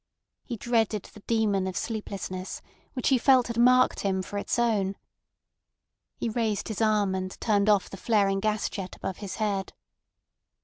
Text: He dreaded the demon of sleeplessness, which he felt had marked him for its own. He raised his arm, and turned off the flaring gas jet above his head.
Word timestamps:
He 0.43 0.57
dreaded 0.57 1.03
the 1.03 1.19
demon 1.27 1.67
of 1.67 1.77
sleeplessness, 1.77 2.63
which 2.93 3.09
he 3.09 3.19
felt 3.19 3.49
had 3.49 3.59
marked 3.59 3.99
him 3.99 4.23
for 4.23 4.39
its 4.39 4.57
own. 4.57 4.95
He 6.17 6.27
raised 6.27 6.69
his 6.69 6.81
arm, 6.81 7.13
and 7.13 7.39
turned 7.39 7.69
off 7.69 7.87
the 7.87 7.97
flaring 7.97 8.39
gas 8.39 8.67
jet 8.67 8.95
above 8.95 9.17
his 9.17 9.35
head. 9.35 9.73